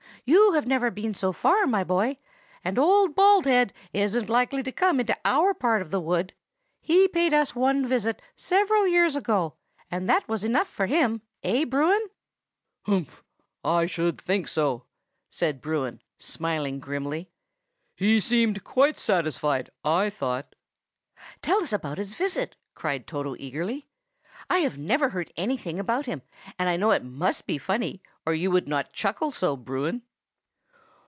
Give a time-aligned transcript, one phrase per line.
[0.23, 2.17] You have never been so far, my dear boy,
[2.63, 6.33] and Old Baldhead isn't likely to come into our part of the wood.
[6.79, 9.55] He paid us one visit several years ago,
[9.89, 12.07] and that was enough for him, eh, Bruin?"
[12.83, 13.23] "Humph!
[13.65, 14.85] I think so!"
[15.31, 17.31] said Bruin, smiling grimly.
[17.95, 20.53] "He seemed quite satisfied, I thought."
[21.41, 23.87] "Tell us about his visit!" cried Toto eagerly.
[24.51, 26.21] "I have never heard anything about him,
[26.59, 30.03] and I know it must be funny, or you would not chuckle so, Bruin."